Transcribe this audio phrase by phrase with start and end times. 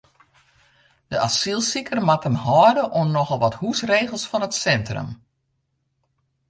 [1.11, 5.09] De asylsiker moat him hâlde oan nochal wat húsregels fan it sintrum.